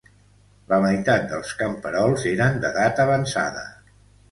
[0.71, 3.65] La meitat dels camperols eren d'edat avançada.